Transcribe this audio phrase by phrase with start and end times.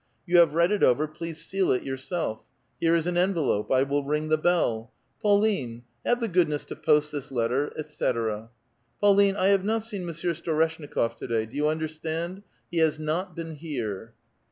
[0.25, 2.39] —You have read it over: please seal it yourself.
[2.79, 7.11] Here is an envelope; I will ring the bell.— Pauline, have the goodness to post
[7.11, 8.49] this letter, etc.
[8.99, 12.41] Pauline, I have not seen Monsieur Storeshnikof to day; do you understand?
[12.71, 14.15] he has not been here